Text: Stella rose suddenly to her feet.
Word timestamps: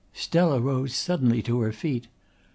Stella 0.15 0.59
rose 0.59 0.95
suddenly 0.95 1.43
to 1.43 1.59
her 1.59 1.71
feet. 1.71 2.07